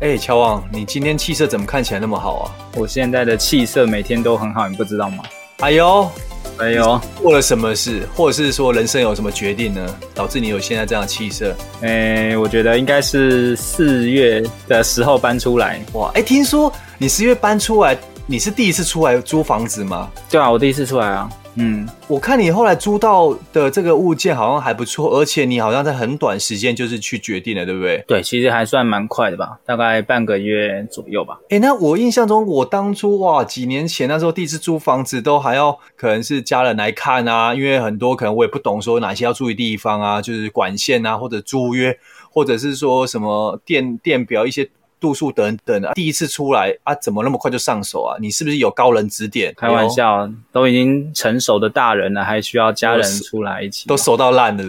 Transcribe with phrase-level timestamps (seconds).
[0.00, 2.52] 哎，乔王，你今天气色怎么看起来那么好啊？
[2.76, 5.24] 我现在的气色每天都很好，你不知道吗？
[5.60, 6.10] 哎呦，
[6.58, 11.56] 哎呦，做了什么事，或者是说人生有什么决定呢，导致你有现在这样的气色？
[11.80, 15.80] 哎，我觉得应该是四月的时候搬出来。
[15.94, 20.10] 哇，哎，听说你四月搬出来，你是第一次出来租房子吗？
[20.28, 21.26] 对啊，我第一次出来啊。
[21.58, 28.04] 嗯，我看你后来租到的这个物件好像还不错，而且你好像在很短时间就是去决定了，对不对？
[28.06, 31.38] 对，其实还算蛮快的吧，大概半个月左右吧。
[31.48, 41.98] 诶，那我印象中，我当初哇，几年前那时候第一次租房子，都还要可能是家人来看啊，因为很多可能我也不懂说哪些要注意地方啊，就是管线啊，或者租约，
[42.30, 44.68] 或者是说什么电电表一些。
[45.00, 48.16] 度数等等啊，第一次出来啊，怎么那么快就上手啊？
[48.20, 49.52] 你是不是有高人指点？
[49.56, 53.88] 开玩笑，哎、都已经成熟的大人了，还需要家人出来一起？
[53.88, 54.64] 都熟到烂了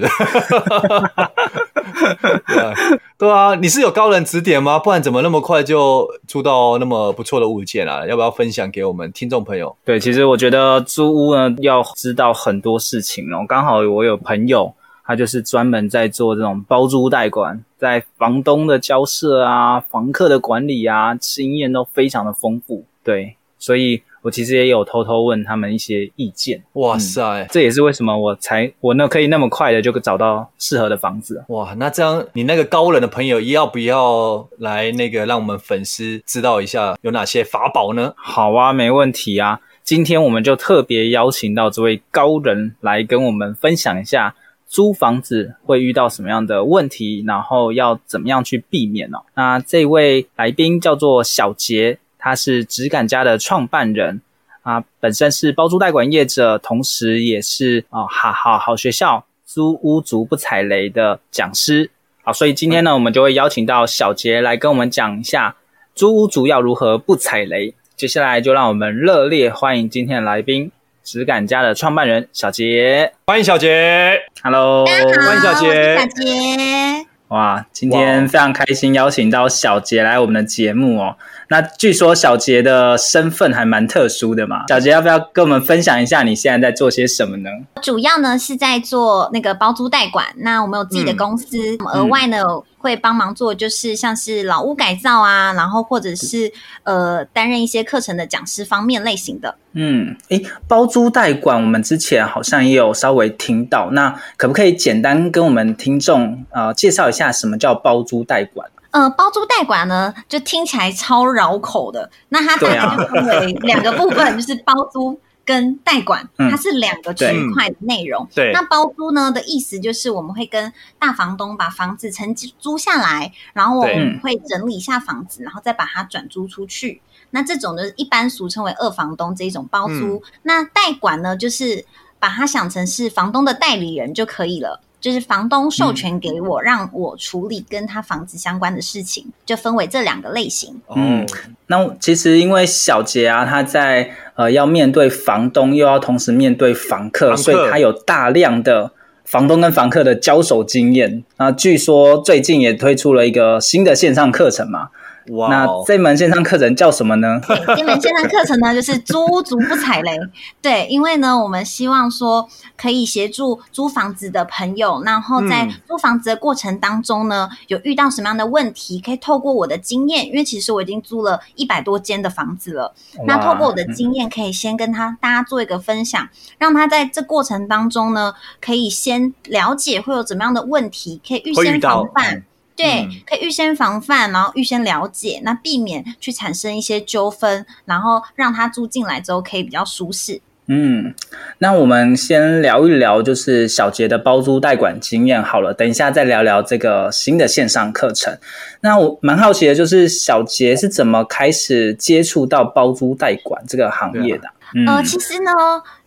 [2.47, 2.73] 对啊，
[3.17, 4.77] 对啊，你是有高人指点吗？
[4.77, 8.05] 不然怎么那么快就租到那么不错的物件啊？
[8.05, 9.75] 要不要分享给我们听众朋友？
[9.85, 13.45] 对，其实我觉得租屋呢，要知道很多事情哦。
[13.47, 14.73] 刚好我有朋友。
[15.07, 22.83] 他就是专门在做这种包租代管，在房东的交涉啊、房客的管理啊，经验都非常的丰富。
[23.05, 26.61] 对，所以我其实也有偷偷问他们一些意见。
[26.73, 31.41] 哇塞，嗯，这也是为什么我才我那可以那么快的就找到适合的房子。
[31.47, 38.13] 哇，那这样你那个高人的朋友要不要来那个让我们粉丝知道一下有哪些法宝呢？
[38.17, 39.61] 好啊，没问题啊。
[39.85, 44.35] 今天我们就特别邀请到这位高人来跟我们分享一下。
[44.67, 49.19] 租房子会遇到什么样的问题，然后要怎么样去避免呢？
[49.33, 54.21] 那这位来宾叫做小杰，他是质感家的创办人
[54.63, 61.89] 啊，本身是包租代管业者，同时也是啊好好好学校租屋族不踩雷的讲师。
[62.23, 65.55] 好，所以今天呢，我们就会邀请到小杰来跟我们讲一下
[65.95, 67.73] 租屋族要如何不踩雷。
[67.95, 70.71] 接下来就让我们热烈欢迎今天的来宾。
[71.03, 81.15] 质感家的创办人小杰，欢迎小杰，Hello，大家好，欢迎小杰，小杰，哇，今天非常开心邀请到小杰来我们的节目哦。
[81.49, 87.49] 那据说小杰的身份还蛮特殊的嘛，小杰要不要跟我们分享一下你现在在做些什么呢？
[87.81, 92.41] 主要呢是在做那个包租代管，那我们有自己的公司，嗯、额外呢。
[92.43, 96.51] 嗯会帮忙做，就是像是老屋改造啊，然后或者是
[96.83, 99.55] 呃担任一些课程的讲师方面类型的。
[99.73, 108.69] 嗯，诶，包租代管，我们之前好像也有稍微听到，那可不可以简单跟我们听众呃介绍一下什么叫包租代管？
[108.91, 112.09] 呃，包租代管呢，就听起来超绕口的。
[112.29, 115.19] 那它大概就分为两个部分， 就是包租。
[115.47, 118.25] 跟代管，它是两个区块的内容。
[118.25, 127.01] 嗯、对，那包租呢的意思就是我们会跟大房东把房子承租下来，然后我们会整理一下房子，然后再把它转租出去。
[127.29, 130.17] 那这种呢，一般俗称为二房东这一种包租。
[130.17, 131.85] 嗯、那代管呢，就是
[132.19, 134.81] 把它想成是房东的代理人就可以了。
[134.99, 140.81] 就是房东授权给我，嗯、让我处理跟他房子相关的事情，就分为这两个类型。
[140.95, 141.25] 嗯，
[141.67, 148.91] 那其实因为小杰啊，他在呃要面对房东，又要同时面对房客，房客，所以他有大量的
[149.23, 151.23] 房东跟房客的交手经验。
[151.37, 154.89] 那据说最近也推出了一个新的线上课程嘛，
[155.29, 155.49] 哇！
[155.49, 157.39] 那这门线上课程叫什么呢？
[157.75, 160.17] 这门线上课程呢，就是租屋族不踩雷。
[160.61, 162.47] 对，因为呢，我们希望说
[162.77, 172.93] 可以协助租房子的朋友，然后在租房子的过程当中呢，嗯、有遇到什么样的问题，可以透过我的经验，因为其实我已经租了一百多间的房子了。
[173.25, 176.27] 那透过我的经验，可以先跟他大家做一个分享，
[176.57, 182.43] 让他在这过程当中呢，可以先了解会有怎么样的问题，可以预先防范。
[182.77, 190.39] 对，嗯、可以预先防范，然后预先了解，那避免去产生一些纠纷，然后让他住进来之后可以比较舒适。
[190.67, 191.15] 嗯，
[191.57, 195.73] 那我们先聊一聊，就是小杰的包租代管经验好了。
[195.73, 198.37] 等一下再聊聊这个新的线上课程。
[198.81, 204.49] 那我蛮好奇的，就是小杰是怎么开始接触到包租代管这个行业的？
[204.75, 205.51] 嗯、呃，其实呢，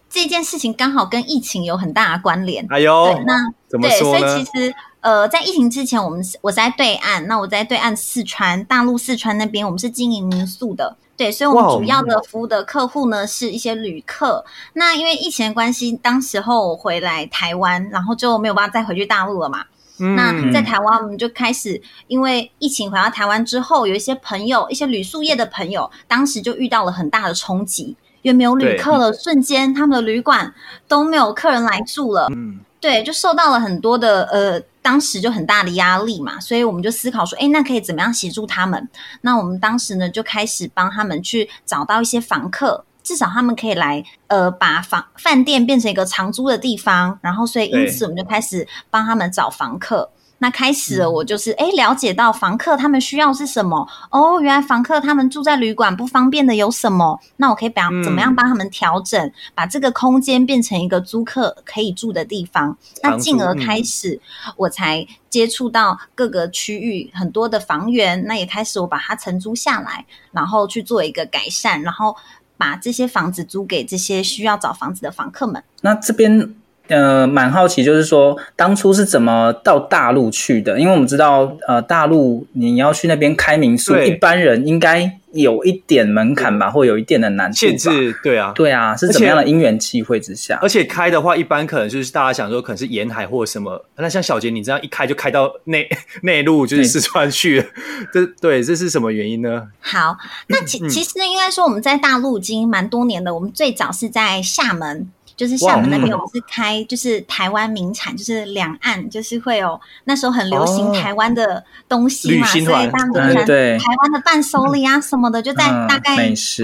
[0.08, 2.64] 这件事情刚好跟疫情有很大的关联。
[2.68, 3.34] 哎呦，那
[3.66, 4.20] 怎么说呢？
[4.20, 4.74] 对，所以其实。
[5.00, 14.44] 呃，在疫情之前，我们是我在对岸，那我在对岸四川大陆四川那边，我们是经营民宿的，对，所以我们主要的服务的客户呢是一些旅客。
[14.74, 19.64] 那因为疫情的关系，当时候我回来台湾，然后就没有办法再回去大陆了嘛。
[20.02, 30.52] 嗯、那在台湾，我们就开始因为疫情回到台湾之后，有一些朋友，一些旅宿业的朋友，当时就遇到了很大的冲击，因为没有旅客了，瞬间他们的旅馆
[30.86, 32.28] 都没有客人来住了。
[32.34, 34.60] 嗯，对，就受到了很多的呃。
[34.82, 38.88] 当时就很大的压力嘛，所以我们就思考说，哎，那可以怎么样协助他们？
[39.20, 47.18] 那我们当时呢，就开始帮他们去找到一些房客，至少他们可以来，呃，把房饭店变成一个长租的地方。
[47.22, 50.10] 然后，所以因此我们就开始帮他们找房客。
[50.42, 57.20] 那开始了，我就是哎，了解到房客他们需要是什么哦，原来房客他们住在旅馆不方便的有什么？
[57.36, 62.76] 那我可以把怎么样帮他们调整，嗯、把这个空间变成一个租客可以住的地方。
[63.02, 64.18] 那进而开始，
[64.56, 72.16] 我才接触到各个区域很多的房源，那也开始我把它承租下来，然后去做一个改善，然后
[72.56, 75.62] 把这些房子租给这些需要找房子的房客们。
[75.82, 76.54] 那这边。
[76.90, 80.78] 呃，蛮好奇，就是说当初是怎么到大陆去的？
[80.78, 88.12] 因为我们知道，呃，大陆你要去那边开民宿，一般人应该有一点门槛吧，或有一点的难度限制。
[88.24, 90.58] 对啊，对啊，是怎么样的因缘际会之下？
[90.60, 93.86] 而且开的话，一般可能就是大家想说，可能是沿海或什么。
[93.96, 95.88] 那像小杰，你这样一开就开到内
[96.22, 97.66] 内陆，就是四川去了，
[98.12, 99.68] 这对，这是什么原因呢？
[99.80, 100.16] 好，
[100.48, 103.32] 那其其实，应该说我们在大陆已经蛮多年的。
[103.32, 105.08] 我们最早是在厦门。
[105.40, 116.62] 就是厦门那边，我们是开，就是台湾名产，就是两岸，就是会有那时候很流行台湾的东西嘛，所以当然台湾的伴手礼啊什么的，就在大概十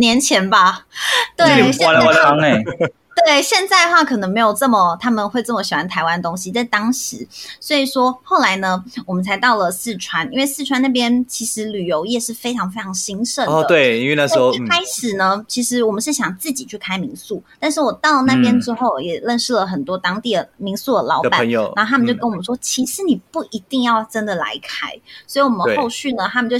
[0.00, 0.86] 年前吧，
[1.36, 2.64] 对，现在。
[3.14, 7.26] 对，现在的话可能没有这么他们会这么喜欢台湾东西，在当时，
[7.60, 13.52] 所以说后来呢，我们才到了四川，因为四川那边其实旅游业是非常非常兴盛的。
[13.52, 24.92] 哦，对，因为那时候一开始呢，嗯、其实我们是想自己去开民宿，但是我到那边之后，也认识了很多当地的民宿的老板，朋友，然后他们就跟我们说，嗯、其实你不一定要真的来开，
[25.26, 26.56] 所以我们后续呢，他们就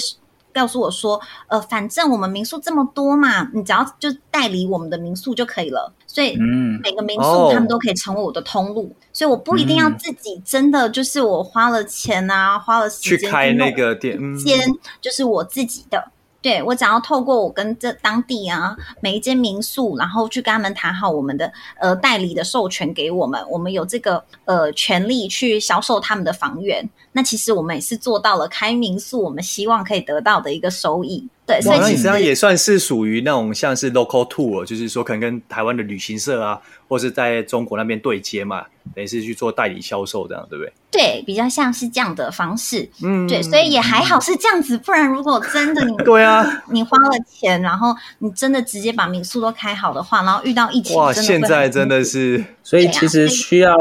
[0.54, 5.92] 告诉我说，呃，反正我们民宿这么多嘛，你只要就代理我们的民宿就可以了。
[6.06, 6.36] 所以，
[6.82, 14.60] 每个民宿他们都可以成为我的通路，嗯、所以我不一定要自己真的就是我花了钱啊，嗯、花了时间去开那个店，间
[15.00, 16.12] 就是我自己的。
[16.40, 21.50] 对，我只要透过我跟这当地啊每一间民宿，然后去跟他们谈好我们的
[21.80, 26.88] 呃代理的授权给我们，我们有这个呃权利去销售他们的房源。
[27.16, 31.26] 那其实我们也是做到了开民宿，我们希望可以得到的一个收益。
[31.46, 40.72] 对，所以其实也算是属于那种像是 local tour，就是说可能跟台湾的旅行社啊，或是在中国那边对接嘛，等于是去做代理销售这样，对不对？
[40.90, 42.88] 对，比较像是这样的方式。
[43.02, 53.76] 嗯，对，所以也还好是这样子，不然如果真的你 对啊，你花了钱，然后你真的直接把民宿都开好的话，然后遇到疫情，哇，现在真的是，所以其实需要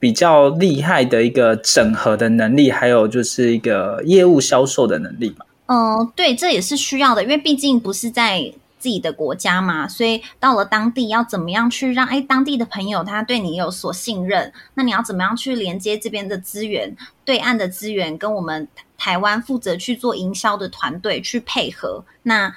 [0.00, 5.44] 比较厉害的一个整合的能力，还有就是一个业务销售的能力嘛。
[5.66, 14.52] 嗯，对，这也是需要的，因为毕竟不是在自己的国家嘛，所以到了当地要怎么样去让哎当地的朋友他对你有所信任？
[14.74, 18.66] 那你要怎么样去连接这边的资源，对岸的资源跟我们
[18.96, 22.02] 台湾负责去做营销的团队去配合？
[22.22, 22.52] 那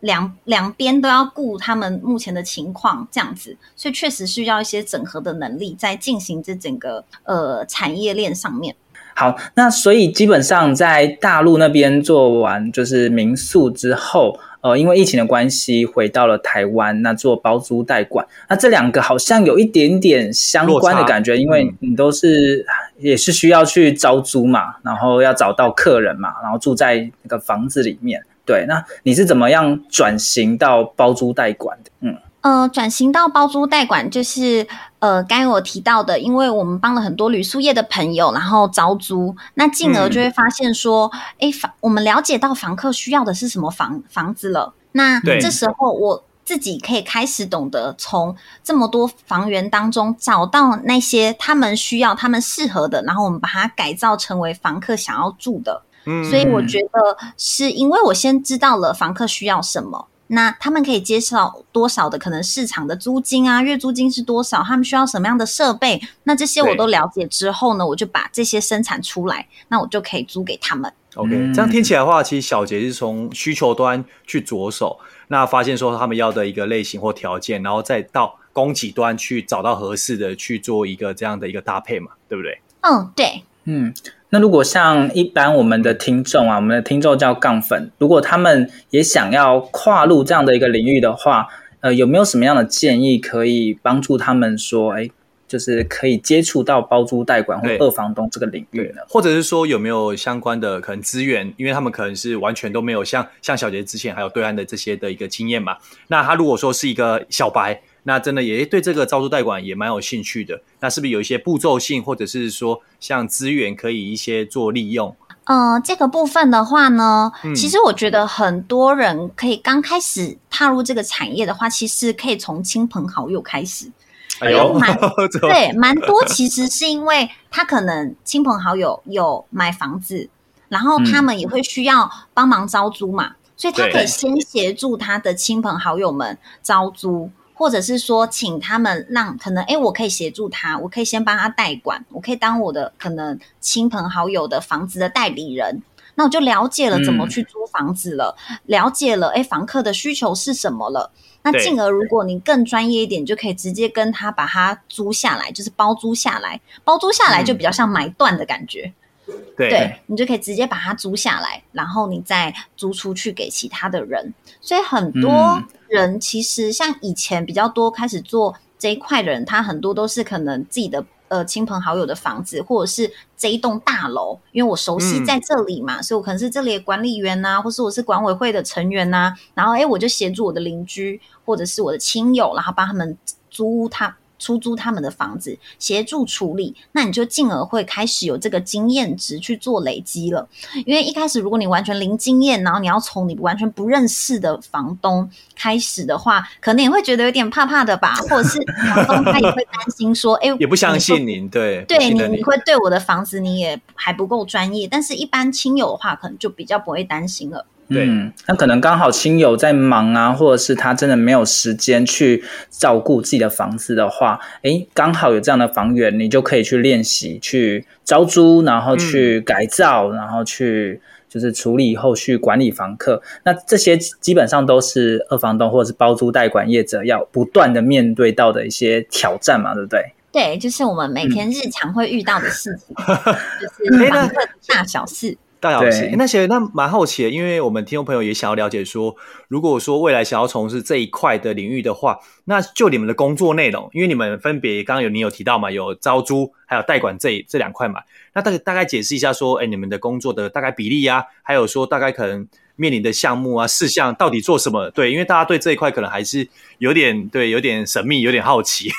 [0.00, 8.74] 两两边都要顾他们目前的情况，这样子，所以确实需要一些整合的能力，在进行这整个呃产业链上面。
[9.14, 22.64] 好，那所以基本上在大陆那边做完就是民宿之后，呃，因为疫情的关系回到了台湾，那做包租代管，那这两个好像有一点点相关的感觉，因为你都是
[22.98, 28.22] 也是需要去招租嘛，然后要找到客人嘛，然后住在那个房子里面。
[28.44, 31.90] 对，那你是怎么样转型到包租代管的？
[32.00, 32.16] 嗯。
[32.42, 34.66] 呃，转型到包租代管，就是
[34.98, 44.72] 呃，刚才我提到的，因为我们帮了很多旅宿业的朋友，然后招租，那进而就会发现说，哎、嗯，房我们了解到房客需要的是什么房房子了。
[44.92, 55.82] 那这时候我自己可以开始懂得从这么多房源当中找到那些他们需要、他们适合的，然后我们把它改造成为房客想要住的。
[56.04, 60.08] 嗯，所以我觉得是因为我先知道了房客需要什么。
[60.32, 63.60] 那他们可以接受多少的可能市场的租金啊？
[63.60, 64.62] 月租金是多少？
[64.62, 66.00] 他们需要什么样的设备？
[66.22, 70.92] 那这些我都了解之后呢，我就把这些生产出来，那我就可以租给他们。
[71.16, 82.60] OK，这样听起来的话，其实小杰是从需求端去着手，那发现说他们要的一个类型或条件，然后再到供给端去找到合适的去做一个这样的一个搭配嘛，对不对？
[82.82, 83.92] 嗯，对，嗯。
[84.30, 91.48] 那如果像一般我们的听众啊，我们的听众叫杠粉，如果他们也想要跨入这样的一个领域的话，
[91.80, 95.10] 呃，有没有什么样的建议可以帮助他们说，哎，
[95.48, 99.02] 就是可以接触到包租代管或二房东这个领域呢？
[99.08, 101.52] 或者是说有没有相关的可能资源？
[101.56, 105.76] 因为他们可能是完全都没有像像小杰之前还有对岸的这些的一个经验嘛。
[106.06, 107.82] 那他如果说是一个小白。
[108.04, 110.62] 那真的也对这个招租代管也蛮有兴趣的。
[110.80, 115.14] 那是不是有一些步骤性，或者是说像资源可以一些做利用？
[115.44, 123.90] 呃，这个部分的话呢，嗯、其实我觉得很多人可以刚开始踏入这个产业的话，其实可以从亲朋好友开始。
[124.38, 124.96] 哎呦，蛮
[125.40, 130.30] 对，蛮多其实是因为他可能亲朋好友有买房子，
[130.68, 137.30] 然后他们也会需要帮忙招租嘛，嗯、所以他可以先协助他的亲朋好友们招租。
[137.60, 145.82] 或者是说，请他们让可能，哎，我可以协助他，我可以先帮他代管，我可以当我的可能亲朋好友的房子的代理人。
[146.14, 151.10] 那我就了解了怎么去租房子了，嗯、了解了，哎，房客的需求是什么了。
[151.42, 156.58] 那进而，如果你更专业一点，就可以直接跟他把它租下来，就是包租下来。
[156.82, 158.90] 包租下来就比较像买断的感觉。
[159.30, 164.34] 嗯、对，对，你就可以直接把它租下来，然后你再租出去给其他的人。
[164.60, 165.30] 所以很多。
[165.30, 183.18] 嗯人其实像以前比较多开始做这一块的人，他很多都是可能自己的呃亲朋好友的房子，或者是这一栋大楼，因为我熟悉在这里嘛，嗯、所以我可能是这里的管理员呐、啊，或是我是管委会的成员呐、啊，然后诶我就协助我的邻居或者是我的亲友，然后帮他们
[183.50, 184.16] 租他。
[184.40, 190.48] 出租他们的房子，协助处理，那你就进而会开始有这个经验值去做累积了。
[190.84, 198.58] 因为一开始如果你完全零经验，然后你要从你完全不认识的房东开始的话，可能也会觉得有点怕怕的吧，或者是
[198.94, 207.66] 房东他也会担心说，哎，也不相信您，对，对你你会对我的房子你也还不够专业，但是一般亲友的话，可能就比较不会担心了。
[207.90, 223.20] 对，嗯，那可能刚好亲友在忙啊，或者是他真的没有时间去照顾自己的房子的话，诶，刚好有这样的房源，你就可以去练习去招租，然后去改造，嗯、然后去就是处理后续管理房客。
[223.42, 230.12] 那这些基本上都是二房东或者是包租代管业者要不断的面对到的一些挑战嘛，对不对？
[230.32, 234.34] 对，就是我们每天日常会遇到的事情，嗯、 就是房客
[234.68, 235.36] 大小事。
[235.60, 239.14] 大小事，那些那蛮好奇的，因为我们听众朋友也想要了解说，
[239.48, 248.00] 如果说未来想要从事这一块的领域的话，那就你们的工作内容，因为你们分别刚刚有你有提到嘛，有招租还有代管这这两块嘛，
[248.34, 252.48] 那大概大概解释一下说，哎，你们的工作的大概比例呀、啊，还有说大概可能。
[252.80, 254.88] 面临的项目啊，事项到底做什么？
[254.90, 258.90] 对，因为大家对这一块可能还是有点对，有点神秘，有点好奇。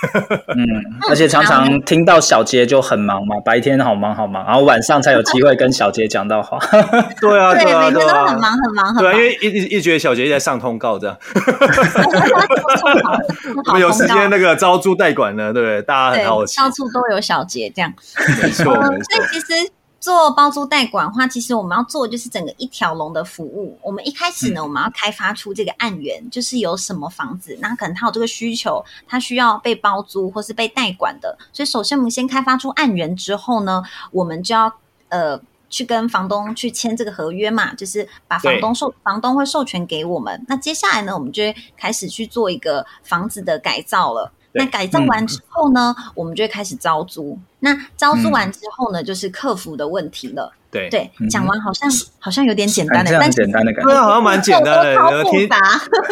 [0.55, 0.67] 嗯，
[1.09, 6.59] 而且常常听到小杰就很忙嘛，白天好忙好忙，然后晚上才有机会跟小杰讲到话。
[7.19, 8.97] 对啊，对啊，对啊，每天都很忙很忙很忙。
[8.97, 11.17] 对啊，因为一一直觉得小杰一直在上通告这样。
[13.65, 15.81] 我们有时间那个招租代管呢，对不对？
[15.81, 17.91] 大家很好奇，到处都有小杰这样。
[18.43, 19.15] 没错，没错。
[19.15, 19.71] 所以其实。
[20.01, 23.77] 做包租代管的话，其实我们要做的就是整个一条龙的服务。
[23.84, 31.38] 我们一开始呢，我们要开发出这个案源，嗯、就是有什么房子，那可能他有这个需求，他需要被包租或是被代管的。
[31.53, 34.74] 所以首先我们先开发出案源之后呢，我们就要
[35.10, 35.39] 呃
[35.70, 40.43] 去跟房东去签这个合约嘛，就是把房东授房东会授权给我们。
[40.48, 44.31] 那接下来呢，我们就会开始去做一个房子的改造了。
[44.53, 47.38] 那改造完之后呢，嗯、我们就会开始招租。
[47.60, 50.51] 那招租完之后呢，嗯、就是客服的问题了。
[50.70, 54.96] 对对，讲完好像、嗯、好像有点简单的，但简单的感觉，对，好像蛮简单的。
[54.96, 55.58] 超复杂。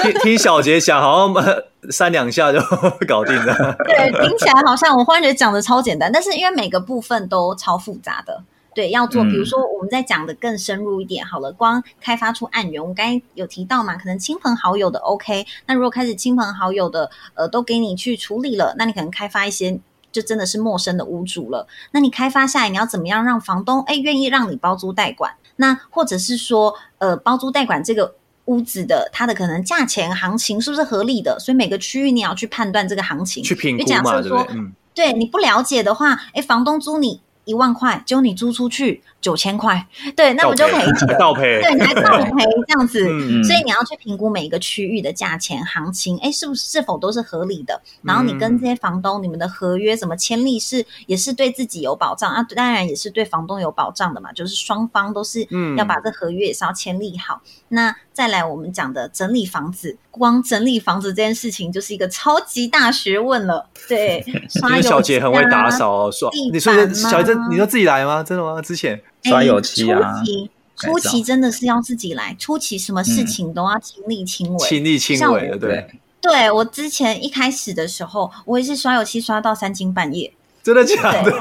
[0.02, 2.60] 听听小杰讲，好像三两下就
[3.08, 3.76] 搞定了。
[3.86, 8.44] 对，听起来好像我忽然觉得讲的超简单，但是因为每个部分都超复杂的。
[8.74, 19.78] 对，要做，比如说我们再讲的更深入一点好了，光开发出案源，我们刚才有提到嘛，可能亲朋好友的 OK，那如果开始亲朋好友的呃都给你去处理了，那你可能开发一些
[20.12, 25.34] 就真的是陌生的屋主了，那你开发下来，你要怎么样让房东哎愿意让你包租代管？
[25.58, 31.38] 那或者是说呃包租代管这个屋子的它的可能价钱行情是不是合理的？
[31.40, 34.48] 所以每个区域你要去判断这个行情，去评估嘛，对不对？
[34.52, 37.20] 嗯，对，你不了解的话，哎，房东租你。
[37.50, 39.86] 一万块，就你租出去九千块，
[40.16, 47.82] 对，那我就赔钱， 倒赔，对，你还倒 赔这样子，嗯、所以你要去评估每一个区域的价钱行情，哎，是不是是否都是合理的？
[48.02, 52.44] 然后你跟这些房东，你们的合约怎么签立是也是对自己有保障啊？
[52.56, 55.48] 当然也是对房东有保障的嘛，就是双方都是
[55.78, 57.42] 要把这合约也是要签立好。
[57.44, 64.24] 嗯、那再来我们讲的整理房子，光整理房子这件事情就是一个超级大学问了，对，
[64.70, 67.34] 因为小姐很会打扫哦，说你说小杰。
[67.50, 68.24] 你说自己来吗？
[68.24, 68.62] 真的吗？
[68.62, 75.90] 之前刷油漆啊，初期初期真的是要自己来，初期什么事情都要亲力亲为，亲力亲为的，对。
[76.22, 80.34] 对，我之前一开始的时候，我也是刷油漆刷到三更半夜。
[80.62, 81.32] 真的假的？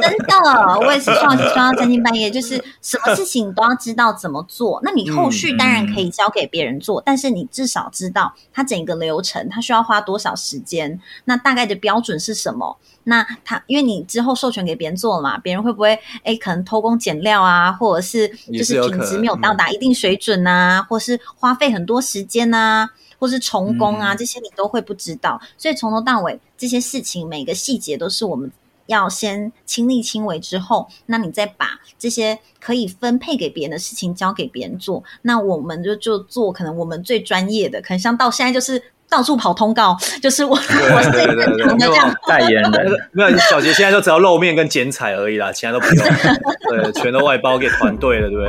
[0.00, 4.80] 真的，我也是刷刷到三更半夜，就是什么事情都要知道怎么做。
[4.84, 12.76] 那你后续当然可以交给别人做，嗯、但是你至少知道它整个流程，它需要花多少时间，那大概的标准是什么？
[13.04, 22.88] 那他因为你之后授权给别人做了嘛，别人会不会哎可能偷工减料啊，或者是就是品质没有到达一定水准啊，或是花费很多时间啊，
[23.18, 25.38] 或是重工啊，这些你都会不知道。
[25.42, 28.50] 嗯、所以从头到尾这些事情每个细节都是我们。
[28.86, 42.92] 要先亲力亲为之后，那你再把这些可以分配给别人的事情交给别人做，那我们就就做可能我们最专业的，可能像到现在就是到处跑通告， 就是我我是最正常的这样代言人。
[43.12, 46.04] 没有小杰现在就只要露面跟剪彩而已啦，其他都不用，
[46.68, 48.42] 对，全都外包给团队了，对不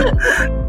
[0.00, 0.61] 对？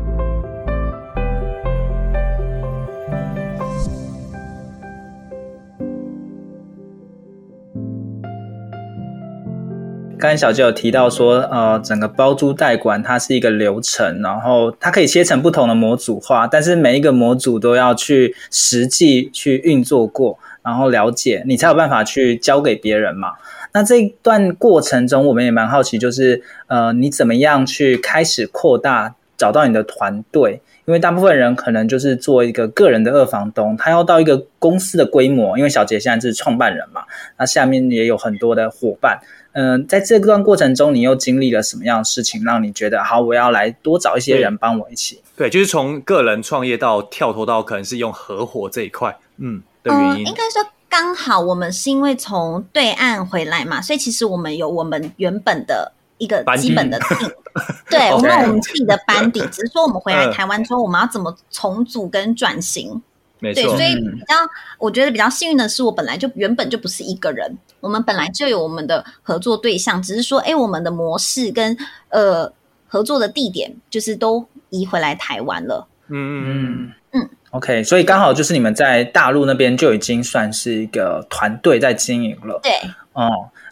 [10.24, 23.34] 刚才小杰有提到说，呃，整个包租代管它是一个流程，然后它可以切成不同的模组化，但是每一个模组都要去实际去运作过，然后了解，你才有办法去交给别人嘛。
[23.74, 30.62] 那这一段过程中，我们也蛮好奇，就是呃，你怎么样去开始扩大，找到你的团队？
[30.86, 37.04] 因为大部分人可能就是做一个个人的二房东，他要到一个公司的规模，因为小杰现在是创办人嘛，
[37.38, 39.19] 那下面也有很多的伙伴。
[39.54, 45.22] 嗯、呃，在这段过程中，你又经历了什么样的事情，让你觉得好，我要来多找一些人帮我一起？
[45.36, 50.26] 对，就是从个人创业到跳脱到可能是用合伙这一块，嗯的原因。
[50.26, 57.32] 嗯、应该说刚好我们是因为从对岸回来嘛，所以其实我们有我们原本的一个基本的 team，
[57.89, 63.02] 对，我们有我们自己的班底， 只是说我们回来台湾之后，我们要怎么重组跟转型。
[63.43, 64.36] 没错，对，所以比较，
[64.79, 71.77] 我觉得比较幸运的是，我本来就原本就不是一个人，我们本来就有我们的合作对象，只是说，哎，我们的模式跟
[72.08, 72.53] 呃
[72.88, 75.86] 合作的地点，就是都移回来台湾了。
[76.08, 77.29] 嗯嗯嗯嗯。
[77.49, 82.62] OK，所以刚好就是你们在大陆那边就已经算是一个团队在经营了。
[82.63, 82.71] 对。
[83.12, 83.27] 哦，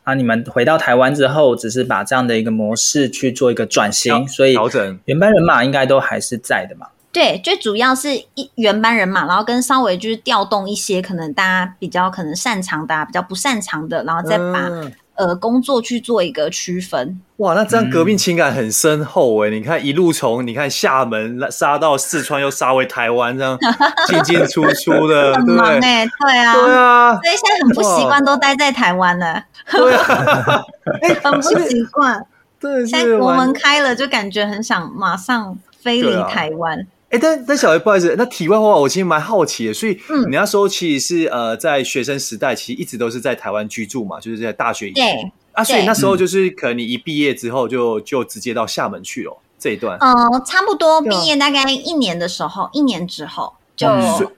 [0.05, 6.87] 那你们回到台湾之后，只是把这样的一个模式去做一个转型，所以调整原班人马应该都还是在的嘛。
[7.11, 17.19] 对，最主要是一原班人马，然后跟稍微就是调动一些可能大家比较可能擅长的、啊，比较不擅长的，然后再把、嗯、呃工作去做一个区分。
[17.37, 23.57] 哇，那这样革命情感很深厚哎、欸嗯、你看一路从你看厦门杀到四川，又杀回台湾，这样
[24.07, 30.63] 进进出出的，很忙诶、欸、对啊，对啊，所以现在很不习惯都待在台湾了，对啊，
[31.23, 32.25] 很不习惯。
[32.57, 36.87] 对，现在国门开了，就感觉很想马上飞离台湾。
[37.11, 39.73] 哎，但但小杰不好意思，那题外话，我其实蛮好奇的。
[39.73, 49.97] 所以你那时候其实是呃，在学生时代，其实一直都是在台湾居住嘛，就是在大学以前对啊，所以那时候就是可能你一毕业之后就就直接到厦门去了这一段。
[49.99, 53.89] 嗯、呃，差不多毕业大概一年的时候，一年之后就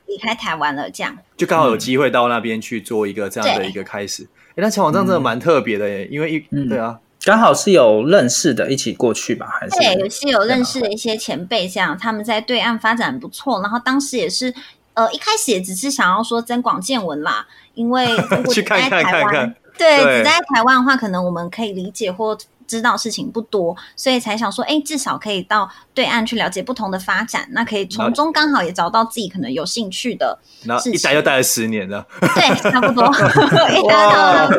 [0.07, 4.23] 离开台湾了，这样就刚好有机会到那边去做一个这样的一个开始。
[4.23, 6.97] 哎，那前往这样真的蛮特别的耶，因为一、嗯、对啊。
[7.23, 9.47] 刚好是有认识的，一起过去吧？
[9.59, 14.53] 还是对，有是有认识的一些前辈，这样他们在对岸发展不错，然后当时也是
[14.93, 22.37] 呃，一开始也只是想要说增广见闻啦，因为如果 去看看看看，对，只在台湾的话，可能我们可以理解或。
[22.67, 30.83] 知道事情不多，所以才想说，哎，至少可以到对岸去了解不同的发展，那可以从中刚好也找到自己可能有兴趣的然后。
[30.91, 33.05] 一待就待了十年了，对，差不多
[33.71, 34.49] 一待到了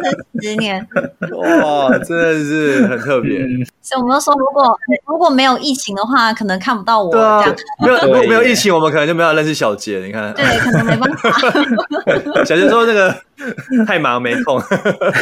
[0.41, 0.87] 十年，
[1.63, 3.39] 哇，真的是很特别。
[3.81, 7.57] 所以我们都说，如果如果没有疫情的话，可能看不到我这样。
[7.83, 9.99] 没有，如果没有疫情，我们可能就没有认识小杰。
[10.05, 11.31] 你看，对，可能没办法。
[12.45, 13.15] 小杰说那个
[13.87, 14.61] 太忙没空，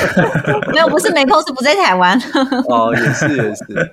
[0.72, 2.18] 没有，不是没空，是不在台湾。
[2.72, 3.92] 哦，也是也是。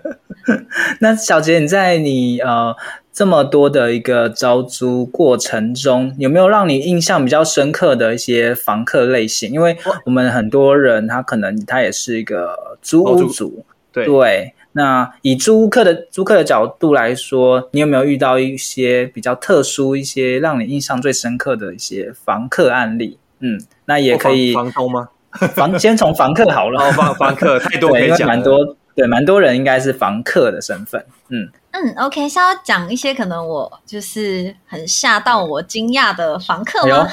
[1.00, 2.76] 那小杰，你在你呃
[3.12, 9.52] 这么多的一个招租过程中，有没有让你印象比较深刻的一些房客类型？
[9.52, 14.54] 因为我们很多人他可能他也是一个租屋族，对对。
[14.72, 23.18] 那以租客的租客的角度来说，你有没有遇到一些比较特殊、一些让你印象最深刻的一些房客案例？
[23.40, 24.54] 嗯，那也可以。
[24.54, 25.10] 房东吗？
[25.56, 26.82] 房先从房客好了。
[26.82, 28.58] 哦，房房客太多可以讲，蛮多。
[28.96, 31.06] 对，蛮多人应该是房客的身份。
[31.30, 37.08] 嗯嗯，OK，是要讲一些可能我就是很吓到我惊讶的房客吗？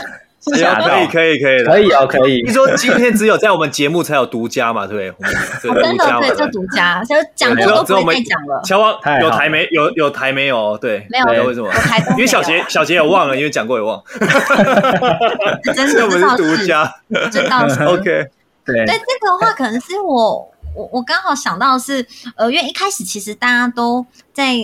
[0.52, 0.56] 可
[1.02, 2.42] 以可以可以可以哦，可以。
[2.42, 4.86] 你说今天只有在我们节目才有独家嘛？
[4.86, 5.12] 对，
[5.60, 8.60] 真的对，就独家，就讲过都不会再讲了。
[8.64, 9.90] 乔王有台没有？
[9.92, 10.78] 有台没有？
[10.78, 11.44] 对，没有。
[11.44, 11.68] 为什么？
[12.12, 14.00] 因为小杰小杰也忘了，因为讲过也忘。
[15.74, 16.94] 真的， 我们是独家，
[17.30, 18.04] 知道是 OK。
[18.64, 20.50] 对，对这个的话，可能是我。
[20.76, 22.06] 我我刚好想到的是，
[22.36, 24.04] 呃，因为一开始其实大家都
[24.34, 24.56] 在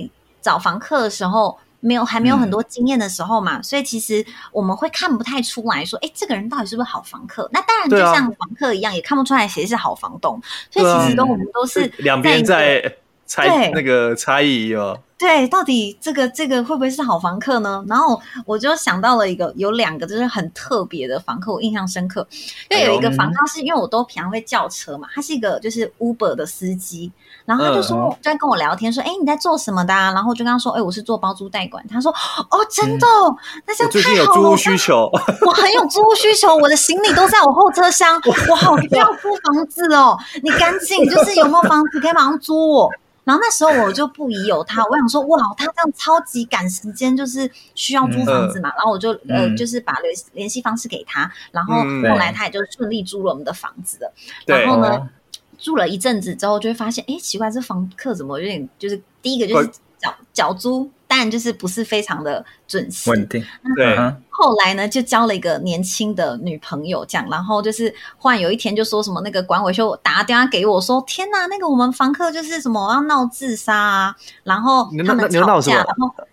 [0.43, 7.49] 找房客的时候，没有还没有很多经验的时候嘛，嗯、所以其实我们会看不太出来说，哎，这个人到底是不是好房客？
[7.53, 10.41] 那当然，就像房客一样，啊、也看不出来谁是好房东。
[10.71, 15.01] 所以其实都我们都是两边在猜那个差异哦。
[15.23, 17.85] 对，到底这个这个会不会是好房客呢？
[17.87, 22.27] 然后我就想到了一个，有两个就是很特别的房客，我印象深刻。
[22.69, 27.13] 因为有一个房客是因为我都平常会叫车嘛，他是一个就是 Uber 的司机，
[27.45, 30.11] 然后他就说、嗯、就在跟我聊天说，哎，你在做什么的、啊？
[30.13, 31.87] 然后就跟他说，哎，我是做包租代管。
[31.87, 32.11] 他说，
[32.51, 34.03] 哦，真的，嗯、那这样太好了。
[34.03, 35.09] 最近有租屋需求，
[35.47, 42.91] 我很有租屋需求，我的行李都在我后车厢，我好需要租房子哦，你赶紧就是有没有房子可以马上租我。
[43.25, 48.69] 然后那时候我就不疑有他，我想说哇，他这样超级赶时间，就是需要租房子嘛。
[48.71, 54.13] 嗯、然后我就、嗯、呃，就是把联联系方式给他，然后后来他也就顺利租了我们的房子了。
[54.47, 60.91] 嗯、然后呢，对住了一阵子之后，就会发现，哎，奇怪，这房客怎么有点就是第一个就是缴缴租。
[61.15, 63.45] 但就是不是非常的准时，稳定。
[63.77, 63.95] 对，
[64.31, 67.29] 后来呢，就交了一个年轻的女朋友，这样。
[67.31, 75.85] 然后就是忽然有一天就说什么那个管委就打电话给我说：“天哪，那个我们房客就是什么要闹自杀啊！”然后他们吵架，然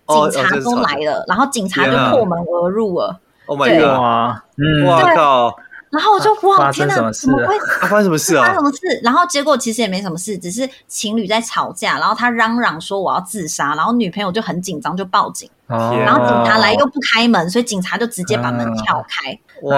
[0.05, 3.19] 后警察都来了，然后警察就破门而入了。
[3.47, 4.41] Oh my god！
[4.55, 5.59] 嗯，哇靠！
[5.91, 8.45] 然后我就哇天哪，怎么会 发生什么事啊？
[8.45, 8.99] 发生什么事？
[9.03, 19.31] 然后结果其实也没什么事，只是情侣在吵架，然后他嚷嚷说我要自杀，然后女朋友就很紧张就报警，然后警察来又不开门，所以警察就直接把门撬开。
[19.61, 19.69] 对，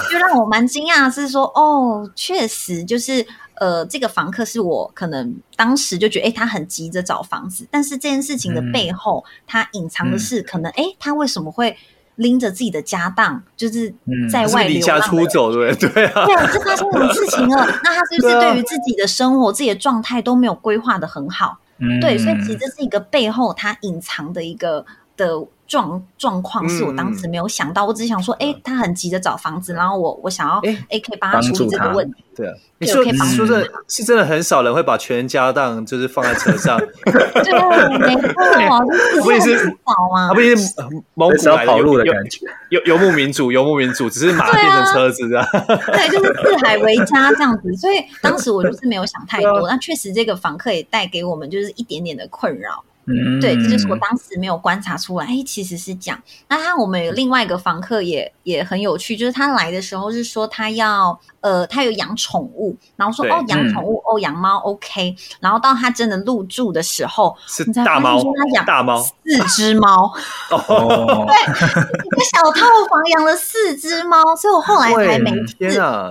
[0.00, 3.24] 所以就让我蛮惊讶的是说，哦，确实就是
[3.56, 11.76] 呃，这个房客是我可能当时就觉得，哎，他很急着找房子，但是这件事情的背后，他隐藏的是可能，哎，他为什么会？
[12.22, 13.92] 拎着自己的家当，就是
[14.30, 17.66] 在外离家出走，对对啊，对，这发生什么事情了？
[17.84, 21.58] 那他是不是对于自己的生活、自己的状态都没有规划的很好？
[22.00, 25.34] 对，所以其实这是一个背后他隐藏的一个的
[25.72, 27.86] 状状况，是我当时没有想到。
[27.86, 30.56] 我只是想说，哎，他很急着找房子，然后我我想要，
[30.90, 32.22] 哎，可以帮他处理这个问题。
[32.36, 36.78] 对啊，你说说这是真的很少人会把全家当就是放在车上。
[37.08, 40.34] 对，没错，我也是少啊？
[40.34, 40.74] 不也是
[41.14, 45.46] 蒙古跑路的感觉游游牧民族，游牧民族只是马变成车子这样。
[45.86, 47.74] 对，就是四海为家这样子。
[47.76, 49.66] 所以当时我就是没有想太多。
[49.66, 52.84] 那确实，这个房客也带给我们就是一点点的困扰。
[53.06, 56.22] 嗯，对，这就是我当时没有观察出来，哎，其实是这样。
[56.48, 70.12] 那他我们有另外一个房客也也很有趣，就是他来的时候是说他要呃，他有养宠物，然后说哦，养宠物、嗯、哦，养猫 OK，然后到他真的入住的时候，是大猫，说他养大猫四只猫，
[70.50, 71.36] 哦，对，
[72.06, 75.56] 一个小套房养了四只猫，所以我后来才每次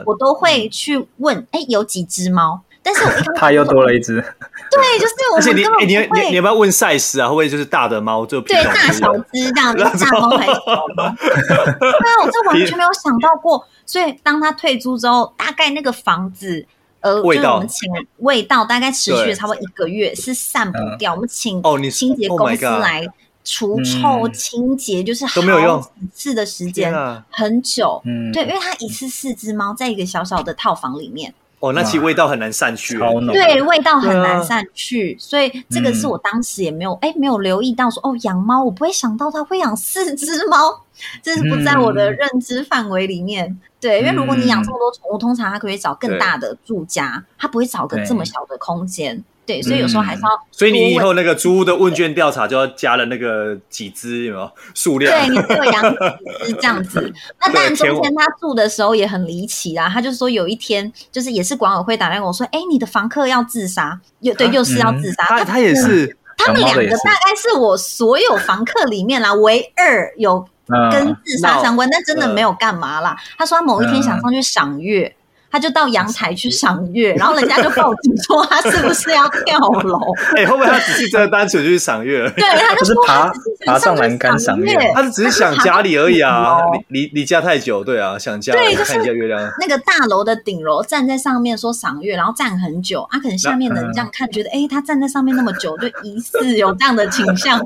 [0.06, 2.62] 我都会去问，哎，有几只猫？
[2.84, 5.86] 但是我一他又多了一只，对，就是我们根本不会。
[5.86, 7.28] 你你你要不要问 size 啊？
[7.28, 11.15] 会不会就是大的猫就对大小只这样子，大猫还是小猫？
[11.15, 13.63] 对啊，我这完全没有想到过。
[13.86, 16.65] 所以当他退租之后，大概那个房子，
[17.02, 21.13] 呃，就是我们请味道大概持续了差不多一个月，是散不掉。
[21.13, 23.08] 我们请清洁公司来
[23.44, 26.91] 除臭、清洁，就是都没有用几次的时间，
[27.30, 28.02] 很久。
[28.06, 31.32] 嗯，对，因为它一次四只猫在一个小小的套房里面。
[31.62, 32.97] 哦，那其实味道很难散去，
[33.32, 40.82] 对，味道很难散去，所以这个是我当时也没有哎没有留意到说哦养猫，我不会想到它会养四只猫，
[41.21, 43.60] 这是不在我的认知范围里面。
[43.80, 49.24] 对，因为如果你养这么多宠物，通常它可以找更大的住家，它不会找个这么小的空间。
[49.52, 50.30] 对，所以有时候还是要。
[50.52, 55.12] 所以你以后那个租屋的问卷调查就要加了那个几只有没有数量？
[55.12, 55.98] 对，你只有养几
[56.46, 57.14] 只这样子。
[57.42, 59.90] 那当然中间他住的时候也很离奇啦。
[59.90, 70.48] 他就说有一天，就是也是管委会打电话跟我说：“哎，你的房客要自杀，又对，又是要自杀。”他他也是，他们两个大概是我所有房客里面啦，唯二有
[70.92, 73.18] 跟自杀相关，但真的没有干嘛啦。
[73.38, 75.16] 他说他某一天想上去赏月。
[75.52, 80.00] 他就到阳台去赏月，然后人家就报警说 他是不是要跳楼？
[80.36, 82.30] 哎，会不会他只是真的单纯去赏月？
[82.38, 83.32] 对，他就是爬
[83.66, 89.42] 爬上栏杆赏月，他是只是想家里而已啊， 离离离家太久，对啊，想家里看一下月亮。
[89.60, 97.60] 那个大楼的顶楼站在上面说赏月，然后站很久，啊，可能下面的人这样看，觉得哎，他站在上面那么久，就疑似有这样的倾向。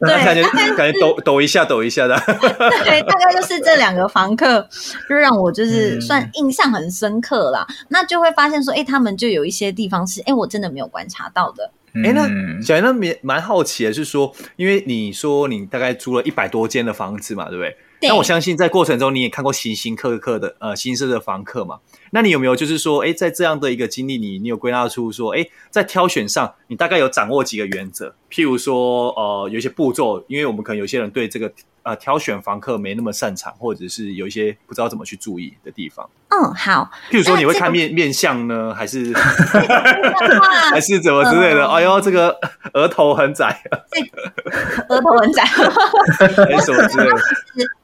[0.00, 0.42] 对，感觉
[0.74, 2.14] 感觉抖抖一下，抖一下的。
[2.26, 4.68] 对，大概就是这两个房客，
[5.08, 7.05] 就让我就是算印象很深。
[7.06, 11.70] 深刻啦，那就会发现说，哎、欸，他们就有一些地方是，哎、欸，我真的没有观察到的。
[11.94, 12.28] 哎、欸，那
[12.60, 17.76] 小妍，那蛮蛮好奇的，是说，因为你说你大概租了一百多间的房子嘛，对不对？
[18.02, 21.78] 那我相信在过程中你也看过形形色色的呃形色的房客嘛。
[22.10, 28.14] 那你有没有就是说，哎、欸，在这样的一个经历里，你有归纳出说，哎、欸，在挑选上，你大概有掌握几个原则？
[28.30, 31.52] 譬如说，呃，有一些步骤，因为我们可能有些人对这个。
[31.86, 36.10] 呃，挑选房客没那么擅长，或者是有一些不知道怎么去注意的地方。
[36.30, 36.90] 嗯，好。
[37.12, 39.12] 譬如说，你会看面、这个、面相呢，还是
[40.72, 41.64] 还是怎么之类的？
[41.64, 42.36] 呃、哎呦，这个
[42.72, 43.62] 额头很窄，
[44.88, 45.44] 额头很窄，
[46.50, 47.16] 没什么之类的。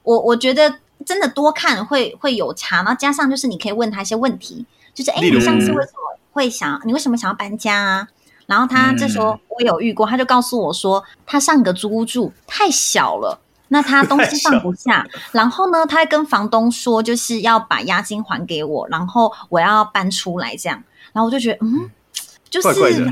[0.02, 6.80] 我我觉得真的多看会会有差，然后加上就是你可以问他一些问题，就是哎，你上次为什么会想？
[6.84, 8.08] 你为什么想要搬家啊？
[8.46, 13.38] 然后他这时候我有遇过，他就告诉我说，他上个租屋住太小了。
[13.68, 20.84] 那他东西放不下， 然后呢，他还跟房东说，就是要把押金还给我，然后我要搬出来这样。
[21.14, 21.90] 然后我就觉得，嗯，
[22.50, 23.10] 就是怪怪的，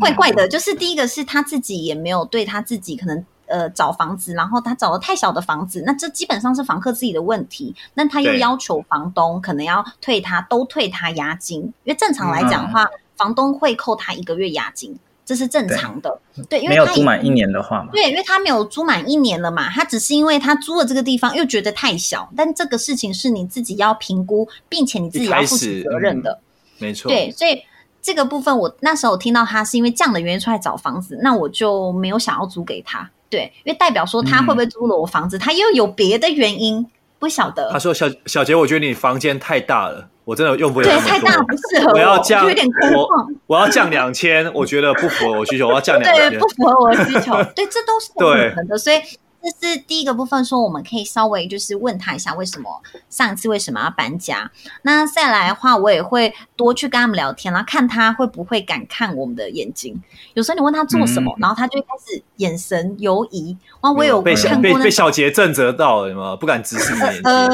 [0.00, 0.48] 怪怪的。
[0.48, 7.74] 就是第一个是他自己也没有对他自己可能呃找房子，然后他找了太小的房子，那这基本上是房客自己的问题。
[7.94, 14.98] 那他又要求房东可能要退他都退他押金，因为正常来讲的话，房东会扣他一个月押金。
[15.22, 26.42] 这是正常的，对，对，因为他没有租满一年的话嘛，对，因为他没有租满一年了嘛，他只是因为他租了这个地方又觉得太小，但这个事情是你自己要评估，并且你自己要负起责任的，嗯、
[26.78, 27.62] 没错，对，所以
[28.02, 36.86] 这个部分我那时候听到他是因为这样的原因出来找房子，那我就没有想要租给他，对，因为代表说他会不会租了我房子，嗯、他又有别的原因，
[37.18, 37.70] 不晓得。
[37.70, 40.08] 他说小小杰，我觉得你房间太大了。
[40.24, 41.94] 我真的用不了，对，太大不适合我。
[41.94, 43.08] 我要降，有点我
[43.46, 45.66] 我要降两千，我觉得不符合我需求。
[45.66, 47.32] 我要降两千，对，不符合我的需求。
[47.56, 48.96] 对，这都是可能的，所以。
[49.42, 54.50] 这是第一个部分，说我们可以稍微就是问他一下，为什么上一次为什么要搬家？
[54.82, 60.00] 那再来的话，我也会多去跟他们聊天，然后看他会不会敢看我们的眼睛。
[60.34, 63.56] 有时候你问他做什么，嗯、然后他就开始眼神游移。
[63.80, 66.36] 然后我有看过、那个、被被被小杰震慑到了吗？
[66.36, 67.22] 不敢直视你眼睛。
[67.24, 67.48] 呃，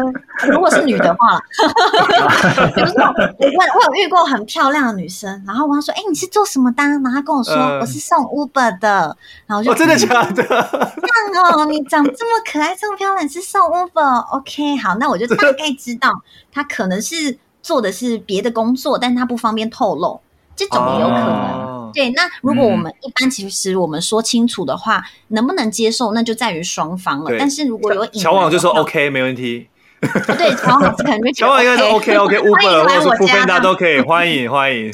[0.48, 1.38] 如果是女的话，
[2.74, 10.42] 比如说我问，我有遇过很漂亮的女生，然后我说：“哎，你是做什么的？”然后她跟我说：“呃、我是送 Uber 的。”然后我就、哦、真的假的？
[10.42, 11.64] 这样哦。
[11.66, 16.10] 你长这么可爱，这么漂亮，你是送 Uber？OK，好，那我就大概知道
[16.52, 20.20] 他可能是做的是别的工作，但是他不方便透露，
[20.54, 21.28] 这种也有可能。
[21.28, 27.30] 哦、对，那如果我们一般其实我们说清楚的话，嗯、能不能接受，那就在于双方了。
[27.38, 29.68] 但是如果有乔网就说 OK，没问题。
[29.98, 34.92] 对，乔网可能就 乔网应该是 OK，OK，Uber 或者是 Foodpanda 都可以，欢迎 欢迎。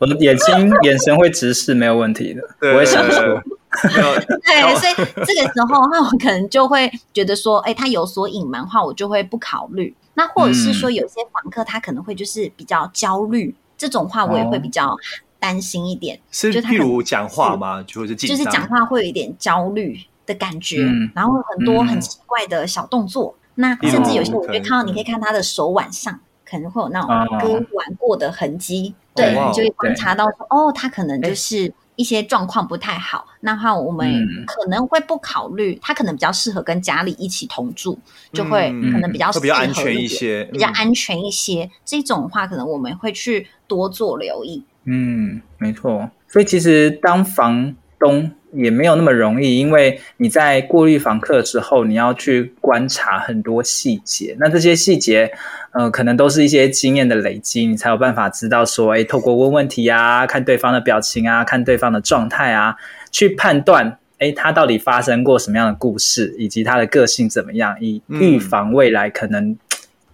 [0.00, 3.40] 我的眼睛眼神会直视，没有问题的，我会想说。
[4.44, 9.94] 对，所以这个时候的话，我可能就会觉得说，哎、欸，他有所隐瞒的话，我就会不考虑。
[10.14, 14.94] 那或者是说，有些房客他可能会就是比较焦虑，嗯、这种话我也会比较
[15.40, 16.20] 担心一点。
[16.30, 17.82] 是，就譬如讲话吗？
[17.86, 23.34] 就是就是讲话会有一点焦虑的感觉，嗯、然后很多很奇怪的小动作。
[23.56, 31.72] 嗯、那甚至有些我觉得看到，你可以看他的手腕上可能会有那种割腕过的痕迹，哦、对，你就会观察到说，哦，他可能就是。
[31.96, 37.98] 一些状况不太好，那话我们可能会不考虑，他可能比较适合跟家里一起同住，
[38.32, 41.70] 就会可能比较适合比较安全一些，比较安全一些。
[41.84, 44.64] 这种话可能我们会去多做留意。
[44.84, 46.10] 嗯，没错。
[46.28, 54.36] 所以其实当房东也没有那么容易，因为你在过滤房客之后，你要去观察很多细节。
[54.38, 55.32] 那这些细节，
[55.72, 62.76] 呃，可能都是一些经验的累积，你才有办法知道说，哎，透过问问题啊，看对方的表情啊，看对方的状态啊，
[63.10, 69.56] 去判断，哎，他到底发生过什么样的故事，以及他的个性怎么样，以预防未来可能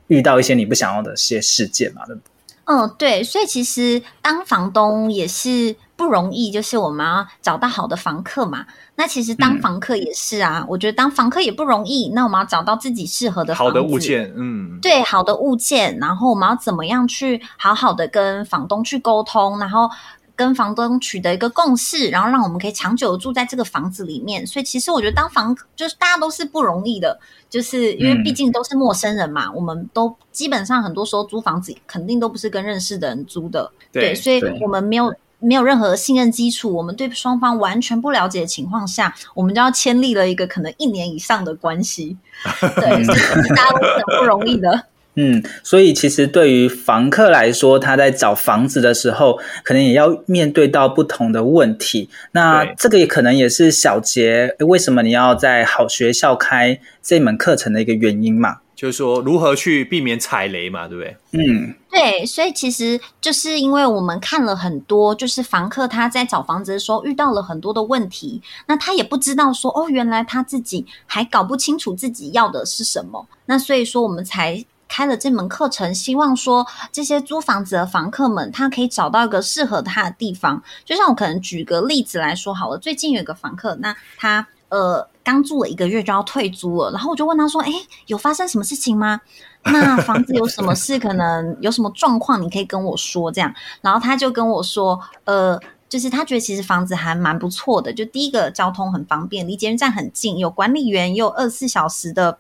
[0.06, 2.30] 遇到一些你不想要的一些事件嘛，对不对？
[2.70, 8.64] 嗯，对，所以其实当房东也是不容易，就是我们要找到好的房客嘛。
[8.94, 12.10] 那其实当房客也是啊，嗯、我觉得当房客也不容易。
[12.14, 19.90] 那我们要找到自己适合的房，好的物件，嗯，对，好的物件，然后我们要怎么样去好好的跟房东去沟通，然后。
[20.38, 24.46] 跟房东取得一个共识，然后让我们可以长久的住在这个房子里面。
[24.46, 27.18] 所以其实我觉得当房就是大家都是不容易的，
[27.50, 29.46] 就是因为毕竟都是陌生人嘛。
[29.46, 42.16] 嗯、我们都基本上很多时候租房子肯定都不是跟认识的人租的，对，对，所以我们没有没有任何信任基础，我们对双方完全不了解的情况下，我们就要签立了一个可能一年以上的关系，
[42.76, 43.06] 对，
[43.54, 44.84] 大家都是很不容易的。
[45.20, 52.08] 嗯，所以其实对于房客来说，他在找房子的时候，可能也要面对到不同的问题。
[52.30, 58.58] 那这个也可能也是小杰为什么你要在好学校开这门课程的一个原因嘛？
[58.78, 61.16] 就是说如何去避免踩雷嘛，对不对？
[61.32, 73.26] 嗯，对，所以其实就是因为我们看了很多，就是房客他在找房子的时候遇到了很多的问题，那他也不知道说哦，原来他自己还搞不清楚自己要的是什么。
[73.46, 74.64] 那所以说我们才。
[74.90, 80.62] 开了这门课程，希望说这些租房子的房客们，他可以找到一个适合他的地方。
[80.82, 87.70] 就像我可能举个例子来说好了，最近有一个房客，那他呃刚住了一个月就要退租了，然后我就问他说：“哎，
[88.06, 89.20] 有发生什么事情吗？
[89.64, 90.96] 那房子有什么事？
[91.00, 92.40] 可能有什么状况？
[92.40, 102.38] 你可以跟我说这样。”然后他就跟我说：“呃，就是他觉得其实房子还蛮不错的，就第一个交通很方便，离捷运站很近，有管理员，也有二十四小时的。”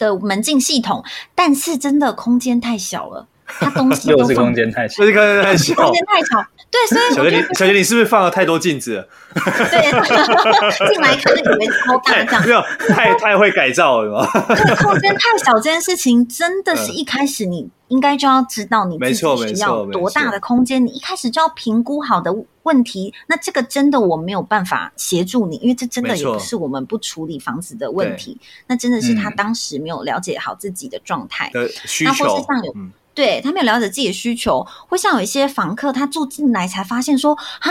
[0.00, 6.42] 的门禁系统，但是真的空间太小了，它东西 都是空间太小， 空间太小，空间太小。
[6.70, 9.08] 对，所以小杰，你小杰，你是不是放了太多镜子了？
[9.34, 12.62] 对，进来看就以为超大这样，没有，
[12.94, 23.12] 太太会改造了，对，空间太小这件事情，真的是一开始你应该就要知道你自己需要多大的空间，你一开始就要评估好的问题。
[23.26, 31.50] 那这个真的我没有办法协助你，因为这真的也不是我们不处理房子的问题，那真的是他当时没有了解好自己的状态。
[31.52, 32.72] 那或是像有。
[33.14, 37.70] 对，他没有了解自己的需求，会像有一些房客，他住进来才发现说啊，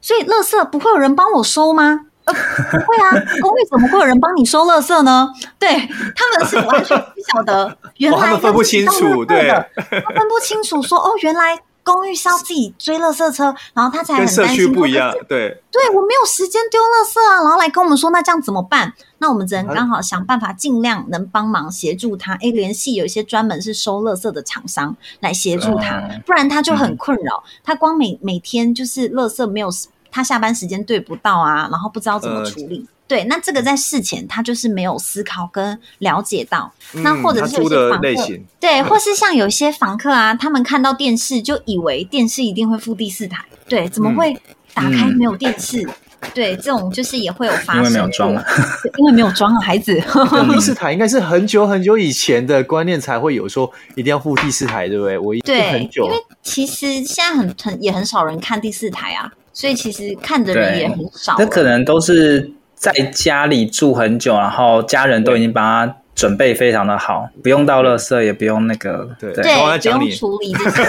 [0.00, 2.06] 所以垃圾不会有人帮我收吗？
[2.24, 5.32] 呃，不会啊，公寓怎么会有人帮你收垃圾呢？
[5.58, 5.68] 对，
[6.14, 11.58] 他们是完全不晓得，原来、哦、他们分不清楚，对，他分不清楚说哦，原来。
[11.88, 14.36] 公寓是要自己追垃圾车，然后他才很担心。
[14.44, 18.92] 跟社区不一样，对，对我没有时间丢垃圾啊，然后来跟我们说，那这样怎么办？
[19.18, 22.34] 那我们只能刚好想办法，尽量能帮忙协助他。
[22.34, 27.42] 哎，联系有一些专门是收垃圾的厂商来协助他，不然他就很困扰。
[27.64, 29.68] 他光每每天就是垃圾没有，
[30.10, 32.86] 他下班时间对不到啊，然后不知道怎么处理。
[33.06, 44.38] 对，那这个在事前他就是没有思考跟了解到，嗯、那或者是有些房客，对，或是像有些房客啊，他们看到电视就以为电视一定会附第四台，对，怎么会
[44.74, 45.82] 打开没有电视？
[46.20, 48.44] 嗯、对，这种就是也会有发生，因为没有装啊，
[48.98, 49.94] 因为没有装啊，孩子。
[50.52, 55.16] 第四台应该是很久很久以前的观念才会有说一定要付第四台，对不对？
[55.16, 61.34] 我一对很久，因为其实现在很很也很少人看第四台啊，所以其实看的人也很少。
[61.38, 62.52] 那可能都是。
[62.78, 70.82] 在家里住很久，然后家人都已经帮他准备非常的好，不用到垃圾，也不用那个，对，对，不用处理这些。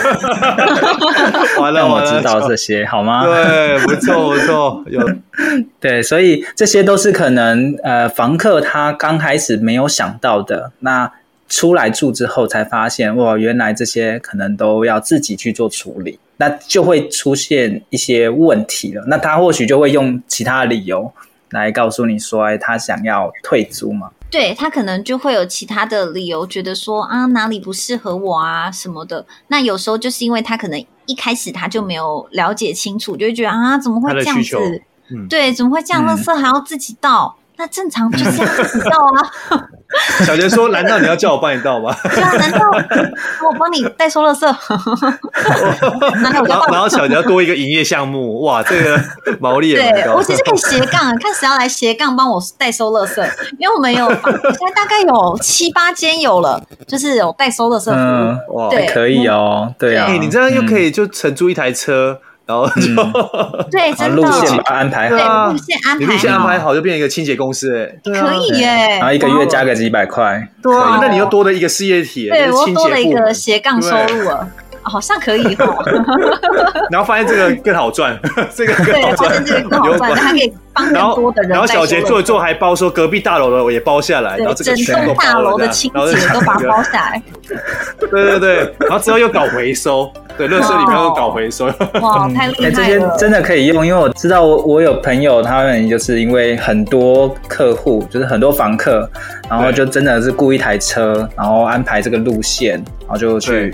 [1.60, 3.26] 完了，我知道这些，好吗？
[3.26, 5.04] 对，不错，不错，有。
[5.82, 11.12] 对，所以这些都是可能呃，房客他刚开始没有想到的，那
[11.48, 19.04] 出来住之后才发现，哇，原来这些可能都要自己去做处理，那就会出现一些问题了。
[19.08, 21.14] 那他或许就会用其他的理由。
[21.52, 24.12] 来告诉你说，哎，他想要退租嘛？
[24.30, 29.26] 对，他可能就会有其他的理由，觉得说啊，哪里不适合我啊什么的。
[29.48, 34.84] 那有时候就是因为他可能一开始他就没有了解清楚，就会觉得啊，怎么会这样子？
[35.10, 36.06] 嗯、对，怎么会这样？
[36.06, 37.36] 垃圾还要自己倒？
[37.36, 39.69] 嗯那正常就是这样子倒啊。
[40.26, 42.60] 小杰说：“难道你要叫我帮你倒吗？”对啊，难道
[43.48, 44.46] 我帮你代收垃圾？
[46.24, 49.00] 然后然后小杰要多一个营业项目，哇，这个
[49.40, 50.14] 毛利也蛮高。
[50.14, 53.22] 对，我其实可以斜杠，看谁要来斜杠帮我代收垃圾，
[53.58, 58.58] 因为我们有现在大概有七八间有了，就是有代收垃圾服务。
[58.58, 62.20] 哇，对，可以哦，对啊，你这样又可以就承租一台车。
[62.50, 63.14] 然后就、嗯、
[63.70, 74.32] 对，真的路线把它安排好，对，路线安排路线安排好就变成一个清洁公司哎，可以耶，然后一个月加个几百块，对啊，那你又多了一个事业体，对我多了一个斜杠收入
[74.84, 74.90] 了。
[74.90, 75.84] 好像可以哦，
[76.90, 78.18] 然后发现这个更好赚，
[78.56, 81.52] 这个更好赚，这个更好赚，还可以帮更多的人。
[81.52, 87.22] 然后小杰做一做还包说隔壁大楼的我也包下来，然后整栋大楼的清洁都把它包下来。
[88.00, 91.66] 对对对，然后之后又搞回收，对，垃圾里面又搞回收。
[92.02, 92.72] 哇，太厉害了！
[92.72, 99.10] 这些真的可以用，因为我知道我我有朋友，他们就是因为很多客户，就是很多房客，
[99.50, 103.74] 然后就真的是雇一台车，然后安排这个路线，然后就去。